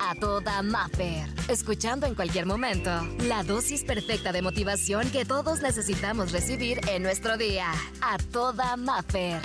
[0.00, 1.24] A toda Maffer.
[1.48, 2.90] Escuchando en cualquier momento
[3.28, 7.70] la dosis perfecta de motivación que todos necesitamos recibir en nuestro día.
[8.00, 9.40] A toda Maffer.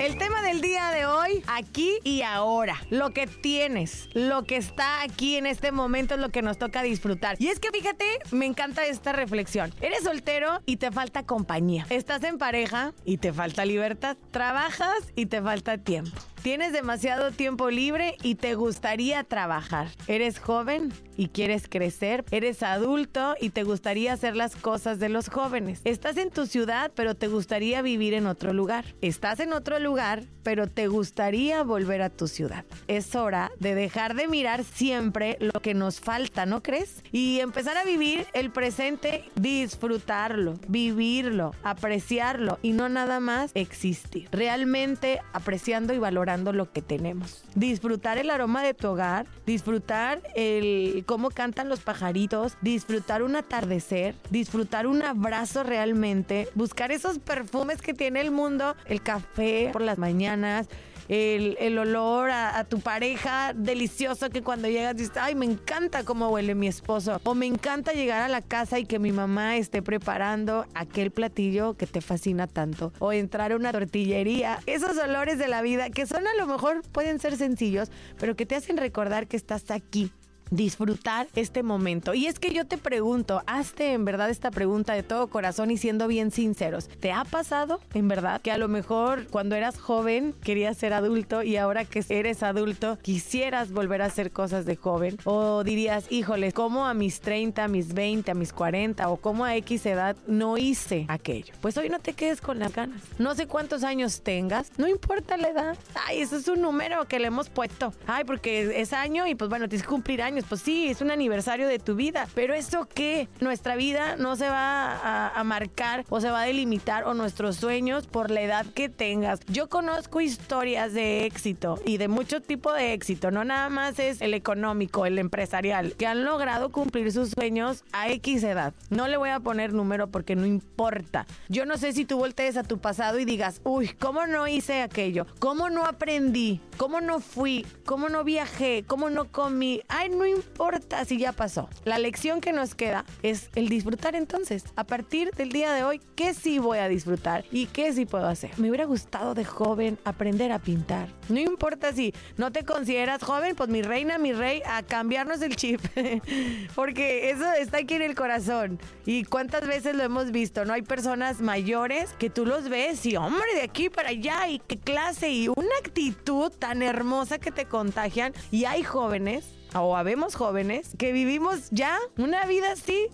[0.00, 2.80] El tema del día de hoy, aquí y ahora.
[2.88, 6.82] Lo que tienes, lo que está aquí en este momento es lo que nos toca
[6.82, 7.36] disfrutar.
[7.38, 9.74] Y es que fíjate, me encanta esta reflexión.
[9.82, 11.86] Eres soltero y te falta compañía.
[11.90, 14.16] Estás en pareja y te falta libertad.
[14.30, 16.18] Trabajas y te falta tiempo.
[16.42, 19.88] Tienes demasiado tiempo libre y te gustaría trabajar.
[20.06, 22.24] Eres joven y quieres crecer.
[22.30, 25.82] Eres adulto y te gustaría hacer las cosas de los jóvenes.
[25.84, 28.86] Estás en tu ciudad, pero te gustaría vivir en otro lugar.
[29.02, 32.64] Estás en otro lugar, pero te gustaría volver a tu ciudad.
[32.88, 37.04] Es hora de dejar de mirar siempre lo que nos falta, ¿no crees?
[37.12, 44.26] Y empezar a vivir el presente, disfrutarlo, vivirlo, apreciarlo y no nada más existir.
[44.32, 47.42] Realmente apreciando y valorando lo que tenemos.
[47.54, 54.14] Disfrutar el aroma de tu hogar, disfrutar el cómo cantan los pajaritos, disfrutar un atardecer,
[54.30, 59.98] disfrutar un abrazo realmente, buscar esos perfumes que tiene el mundo, el café por las
[59.98, 60.68] mañanas,
[61.10, 66.54] el, olor a, tu pareja delicioso que cuando llegas dices, ay, me encanta cómo huele
[66.54, 67.20] mi esposo.
[67.24, 71.74] O me encanta llegar a la casa y que mi mamá esté preparando aquel platillo
[71.74, 72.92] que te fascina tanto.
[73.00, 74.60] O entrar a una tortillería.
[74.66, 78.46] Esos olores de la vida que son a lo mejor pueden ser sencillos, pero que
[78.46, 80.12] te hacen recordar que estás aquí
[80.50, 82.14] disfrutar este momento.
[82.14, 85.76] Y es que yo te pregunto, hazte en verdad esta pregunta de todo corazón y
[85.76, 86.88] siendo bien sinceros.
[87.00, 91.42] ¿Te ha pasado en verdad que a lo mejor cuando eras joven querías ser adulto
[91.42, 95.18] y ahora que eres adulto quisieras volver a hacer cosas de joven?
[95.24, 99.44] O dirías, híjole, ¿cómo a mis 30, a mis 20, a mis 40 o cómo
[99.44, 101.54] a X edad no hice aquello?
[101.60, 103.00] Pues hoy no te quedes con las ganas.
[103.18, 105.78] No sé cuántos años tengas, no importa la edad.
[106.06, 107.92] Ay, eso es un número que le hemos puesto.
[108.06, 111.10] Ay, porque es año y pues bueno, tienes que cumplir años pues sí, es un
[111.10, 116.20] aniversario de tu vida, pero eso qué, nuestra vida no se va a, marcar o
[116.20, 119.40] se va a delimitar o nuestros sueños por la edad que tengas.
[119.46, 124.20] Yo conozco historias de éxito y de mucho tipo de éxito, no nada más es
[124.20, 128.74] el económico, el empresarial, que han logrado cumplir sus sueños a X edad.
[128.90, 131.26] No le voy a poner número porque no importa.
[131.48, 134.82] Yo no sé si tú voltees a tu pasado y digas, uy, ¿cómo no hice
[134.82, 135.26] aquello?
[135.38, 136.60] ¿Cómo no aprendí?
[136.76, 137.66] ¿Cómo no fui?
[137.84, 138.84] ¿Cómo no viajé?
[138.86, 139.82] ¿Cómo no comí?
[139.88, 141.68] Ay, no importa si ya pasó.
[141.84, 144.64] La lección que nos queda es el disfrutar entonces.
[144.76, 148.26] A partir del día de hoy, ¿qué sí voy a disfrutar y qué sí puedo
[148.26, 148.50] hacer?
[148.58, 151.08] Me hubiera gustado de joven aprender a pintar.
[151.28, 155.56] No importa si no te consideras joven, pues mi reina, mi rey, a cambiarnos el
[155.56, 155.80] chip.
[156.74, 158.78] Porque eso está aquí en el corazón.
[159.06, 160.72] Y cuántas veces lo hemos visto, ¿no?
[160.72, 164.78] Hay personas mayores que tú los ves y, hombre, de aquí para allá y qué
[164.78, 168.32] clase y una actitud tan hermosa que te contagian.
[168.50, 173.06] Y hay jóvenes o habemos jóvenes que vivimos ya una vida así,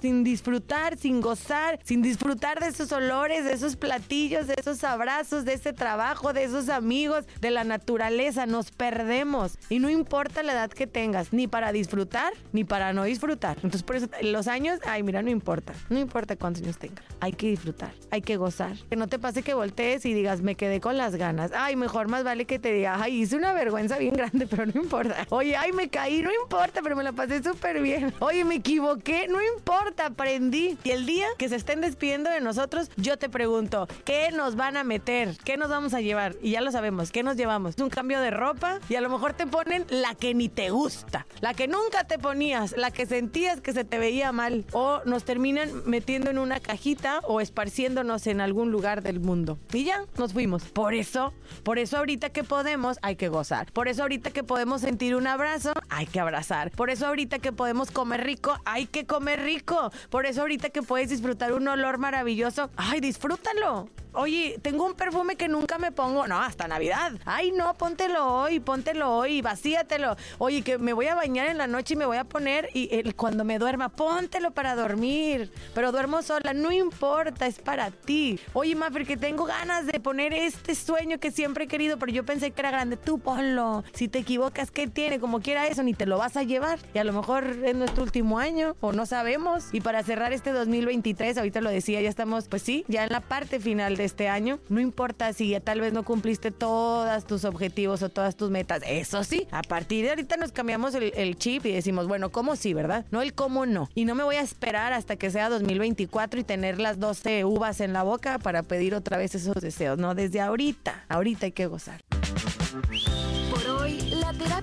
[0.00, 5.44] sin disfrutar, sin gozar, sin disfrutar de esos olores, de esos platillos, de esos abrazos,
[5.44, 8.46] de ese trabajo, de esos amigos, de la naturaleza.
[8.46, 9.58] Nos perdemos.
[9.68, 13.56] Y no importa la edad que tengas, ni para disfrutar, ni para no disfrutar.
[13.56, 15.72] Entonces, por eso los años, ay, mira, no importa.
[15.88, 17.04] No importa cuántos años tengas.
[17.20, 18.76] Hay que disfrutar, hay que gozar.
[18.88, 21.52] Que no te pase que voltees y digas, me quedé con las ganas.
[21.54, 24.80] Ay, mejor más vale que te diga, ay, hice una vergüenza bien grande, pero no
[24.80, 25.26] importa.
[25.30, 28.12] Oye, ay, me caí, no importa, pero me la pasé súper bien.
[28.20, 30.78] Oye, me equivoqué, no importa, aprendí.
[30.84, 34.76] Y el día que se estén despidiendo de nosotros, yo te pregunto, ¿qué nos van
[34.76, 35.36] a meter?
[35.44, 36.36] ¿Qué nos vamos a llevar?
[36.42, 37.76] Y ya lo sabemos, ¿qué nos llevamos?
[37.78, 41.26] Un cambio de ropa y a lo mejor te ponen la que ni te gusta,
[41.40, 44.64] la que nunca te ponías, la que sentías que se te veía mal.
[44.72, 49.58] O nos terminan metiendo en una cajita o esparciéndonos en algún lugar del mundo.
[49.72, 50.64] Y ya, nos fuimos.
[50.64, 53.72] Por eso, por eso ahorita que podemos, hay que gozar.
[53.72, 56.70] Por eso ahorita que podemos sentir un abrazo, casa hay que abrazar.
[56.70, 59.90] Por eso ahorita que podemos comer rico, hay que comer rico.
[60.10, 63.88] Por eso ahorita que puedes disfrutar un olor maravilloso, ay, disfrútalo.
[64.14, 66.26] Oye, tengo un perfume que nunca me pongo.
[66.26, 67.12] No, hasta Navidad.
[67.24, 70.16] Ay, no, póntelo hoy, póntelo hoy, vacíatelo.
[70.38, 73.12] Oye, que me voy a bañar en la noche y me voy a poner y
[73.12, 75.52] cuando me duerma, póntelo para dormir.
[75.74, 78.40] Pero duermo sola, no importa, es para ti.
[78.54, 82.24] Oye, Maffer, que tengo ganas de poner este sueño que siempre he querido, pero yo
[82.24, 82.96] pensé que era grande.
[82.96, 83.84] Tú ponlo.
[83.92, 85.20] Si te equivocas, ¿qué tiene?
[85.20, 86.78] Como quiera eso, y te lo vas a llevar.
[86.94, 89.66] Y a lo mejor es nuestro último año o no sabemos.
[89.72, 93.20] Y para cerrar este 2023, ahorita lo decía, ya estamos, pues sí, ya en la
[93.20, 94.58] parte final de este año.
[94.68, 98.82] No importa si ya tal vez no cumpliste todas tus objetivos o todas tus metas.
[98.86, 102.56] Eso sí, a partir de ahorita nos cambiamos el, el chip y decimos, bueno, ¿cómo
[102.56, 103.06] sí, verdad?
[103.10, 103.88] No el cómo no.
[103.94, 107.80] Y no me voy a esperar hasta que sea 2024 y tener las 12 uvas
[107.80, 109.98] en la boca para pedir otra vez esos deseos.
[109.98, 111.04] No, desde ahorita.
[111.08, 112.00] Ahorita hay que gozar.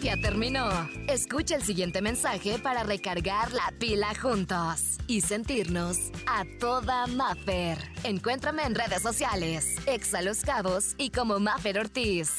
[0.00, 0.88] Terminó.
[1.06, 7.76] Escucha el siguiente mensaje para recargar la pila juntos y sentirnos a toda Maffer.
[8.02, 12.32] Encuéntrame en redes sociales, Exa Los Cabos y como Maffer Ortiz.